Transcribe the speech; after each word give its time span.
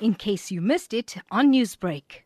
in 0.00 0.14
case 0.14 0.50
you 0.50 0.60
missed 0.60 0.92
it 0.92 1.16
on 1.30 1.52
Newsbreak. 1.52 2.22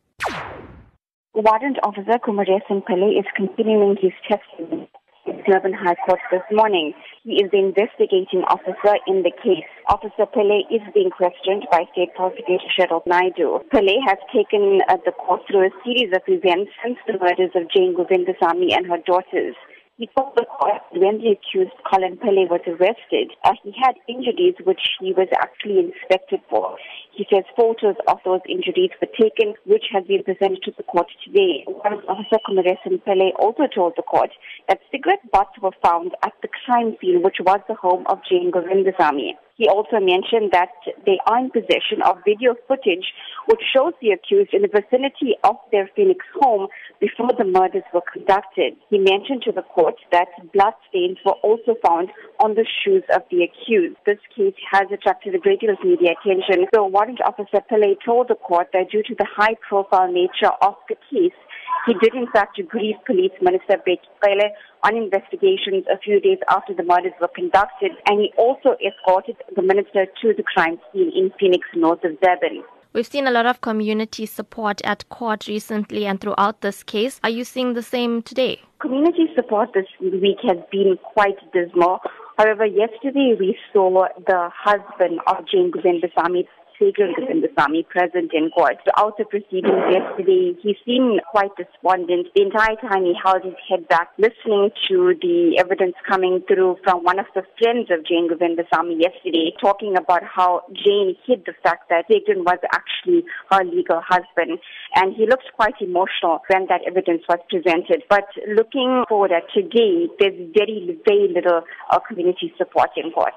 Warrant 1.34 1.78
Officer 1.82 2.18
Kumeresan 2.18 2.82
Pillay 2.84 3.18
is 3.18 3.26
continuing 3.36 3.96
his 4.00 4.12
testimony 4.28 4.90
in 5.26 5.42
Durban 5.46 5.72
High 5.72 5.94
Court 6.06 6.18
this 6.30 6.42
morning. 6.50 6.92
He 7.22 7.34
is 7.42 7.50
the 7.52 7.58
investigating 7.58 8.42
officer 8.48 8.98
in 9.06 9.22
the 9.22 9.30
case. 9.30 9.68
Officer 9.88 10.26
Pillay 10.26 10.66
is 10.70 10.82
being 10.92 11.10
questioned 11.10 11.66
by 11.70 11.84
State 11.92 12.14
Prosecutor 12.16 12.66
Cheryl 12.76 13.06
Naidu. 13.06 13.60
Pillay 13.72 14.02
has 14.06 14.18
taken 14.34 14.80
uh, 14.88 14.96
the 15.04 15.12
court 15.12 15.42
through 15.46 15.66
a 15.66 15.70
series 15.84 16.12
of 16.14 16.22
events 16.26 16.72
since 16.84 16.98
the 17.06 17.14
murders 17.14 17.54
of 17.54 17.70
Jane 17.70 17.94
Govindasamy 17.94 18.74
and 18.74 18.86
her 18.86 18.98
daughters. 19.06 19.54
He 20.00 20.08
told 20.16 20.32
the 20.34 20.46
when 20.92 21.18
the 21.18 21.32
accused 21.32 21.72
Collin 21.88 22.16
Pillay 22.16 22.48
was 22.48 22.60
arrested, 22.66 23.32
uh, 23.44 23.52
he 23.62 23.72
had 23.80 23.94
injuries 24.08 24.54
which 24.64 24.80
he 25.00 25.12
was 25.12 25.28
actually 25.40 25.78
inspected 25.78 26.40
for. 26.50 26.76
He 27.12 27.26
says 27.32 27.44
photos 27.56 27.96
of 28.08 28.18
those 28.24 28.40
injuries 28.48 28.90
were 29.00 29.08
taken, 29.08 29.54
which 29.64 29.84
has 29.92 30.04
been 30.04 30.22
presented 30.22 30.62
to 30.64 30.72
the 30.76 30.82
court 30.84 31.08
today. 31.24 31.64
Officer 31.68 32.38
Kumeresan 32.46 33.00
Pillay 33.04 33.32
also 33.38 33.64
told 33.72 33.94
the 33.96 34.02
court 34.02 34.30
that 34.68 34.80
cigarette 34.90 35.24
butts 35.32 35.56
were 35.62 35.74
found 35.82 36.12
at 36.24 36.32
crime 36.64 36.96
scene, 37.00 37.22
which 37.22 37.36
was 37.40 37.60
the 37.68 37.74
home 37.74 38.04
of 38.06 38.18
Jane 38.28 38.50
Govindasamy. 38.50 39.34
He 39.60 39.68
also 39.68 40.00
mentioned 40.00 40.52
that 40.52 40.72
they 41.04 41.18
are 41.26 41.38
in 41.38 41.50
possession 41.50 42.00
of 42.00 42.24
video 42.24 42.56
footage 42.66 43.12
which 43.44 43.60
shows 43.76 43.92
the 44.00 44.08
accused 44.10 44.54
in 44.54 44.62
the 44.62 44.72
vicinity 44.72 45.36
of 45.44 45.56
their 45.70 45.90
Phoenix 45.94 46.24
home 46.40 46.68
before 46.98 47.28
the 47.36 47.44
murders 47.44 47.84
were 47.92 48.00
conducted. 48.00 48.72
He 48.88 48.96
mentioned 48.96 49.42
to 49.44 49.52
the 49.52 49.60
court 49.60 49.96
that 50.12 50.28
blood 50.54 50.72
stains 50.88 51.18
were 51.26 51.36
also 51.44 51.74
found 51.84 52.08
on 52.38 52.54
the 52.54 52.64
shoes 52.64 53.04
of 53.12 53.20
the 53.30 53.44
accused. 53.44 54.00
This 54.06 54.22
case 54.34 54.56
has 54.72 54.88
attracted 54.90 55.34
a 55.34 55.38
great 55.38 55.60
deal 55.60 55.76
of 55.76 55.84
media 55.84 56.16
attention. 56.16 56.64
So 56.74 56.86
Warrant 56.86 57.20
Officer 57.20 57.60
Pillay 57.70 58.00
told 58.02 58.28
the 58.28 58.40
court 58.40 58.68
that 58.72 58.88
due 58.90 59.02
to 59.02 59.14
the 59.14 59.28
high 59.28 59.56
profile 59.60 60.10
nature 60.10 60.56
of 60.62 60.74
the 60.88 60.96
case, 61.12 61.36
he 61.86 61.94
did 61.94 62.14
in 62.14 62.26
fact 62.32 62.60
brief 62.70 62.96
Police 63.06 63.32
Minister 63.40 63.76
Bheki 63.86 64.08
Cele 64.22 64.50
on 64.82 64.96
investigations 64.96 65.84
a 65.92 65.98
few 65.98 66.20
days 66.20 66.38
after 66.48 66.74
the 66.74 66.82
murders 66.82 67.12
were 67.20 67.28
conducted 67.34 67.92
and 68.06 68.20
he 68.20 68.32
also 68.36 68.76
escorted 68.84 69.36
the 69.54 69.62
minister 69.62 70.06
to 70.20 70.34
the 70.36 70.42
crime 70.42 70.78
scene 70.92 71.12
in 71.14 71.32
Phoenix 71.38 71.66
north 71.74 72.04
of 72.04 72.20
Durban. 72.20 72.62
We've 72.92 73.06
seen 73.06 73.28
a 73.28 73.30
lot 73.30 73.46
of 73.46 73.60
community 73.60 74.26
support 74.26 74.80
at 74.82 75.08
court 75.10 75.46
recently 75.46 76.06
and 76.06 76.20
throughout 76.20 76.60
this 76.60 76.82
case. 76.82 77.20
Are 77.22 77.30
you 77.30 77.44
seeing 77.44 77.74
the 77.74 77.84
same 77.84 78.20
today? 78.22 78.60
Community 78.80 79.26
support 79.36 79.68
this 79.74 79.86
week 80.00 80.38
has 80.42 80.58
been 80.72 80.98
quite 81.14 81.36
dismal. 81.52 82.00
However, 82.36 82.66
yesterday 82.66 83.36
we 83.38 83.56
saw 83.72 84.08
the 84.26 84.48
husband 84.52 85.20
of 85.28 85.46
Jane 85.46 85.70
Govindasamy 85.70 86.48
Sejal 86.80 87.12
Govindasamy 87.12 87.86
present 87.88 88.32
in 88.32 88.48
court. 88.50 88.76
Throughout 88.82 89.18
the 89.18 89.24
proceedings 89.24 89.84
yesterday, 89.92 90.56
he 90.62 90.74
seemed 90.84 91.20
quite 91.30 91.52
despondent. 91.56 92.28
The 92.34 92.42
entire 92.42 92.76
time 92.80 93.04
he 93.04 93.12
held 93.12 93.44
his 93.44 93.54
head 93.68 93.86
back, 93.88 94.08
listening 94.16 94.70
to 94.88 95.14
the 95.20 95.60
evidence 95.60 95.94
coming 96.08 96.42
through 96.48 96.78
from 96.82 97.04
one 97.04 97.18
of 97.18 97.26
the 97.34 97.42
friends 97.60 97.90
of 97.92 98.06
Jane 98.06 98.28
Govindasamy 98.32 98.96
yesterday, 98.96 99.52
talking 99.60 99.94
about 99.96 100.22
how 100.24 100.62
Jane 100.72 101.14
hid 101.26 101.44
the 101.44 101.52
fact 101.62 101.90
that 101.90 102.08
Sejal 102.08 102.40
was 102.48 102.58
actually 102.72 103.24
her 103.50 103.62
legal 103.62 104.00
husband. 104.00 104.58
And 104.96 105.14
he 105.14 105.26
looked 105.26 105.52
quite 105.54 105.74
emotional 105.80 106.40
when 106.48 106.66
that 106.68 106.80
evidence 106.86 107.22
was 107.28 107.38
presented. 107.50 108.02
But 108.08 108.24
looking 108.48 109.04
forward 109.08 109.32
at 109.32 109.44
today, 109.52 110.08
there's 110.18 110.48
very, 110.56 110.98
very 111.04 111.28
little 111.28 111.62
uh, 111.90 111.98
community 112.00 112.52
support 112.56 112.90
in 112.96 113.12
court. 113.12 113.34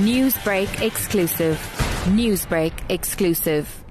Newsbreak 0.00 0.82
exclusive. 0.82 1.85
Newsbreak 2.06 2.72
exclusive. 2.88 3.85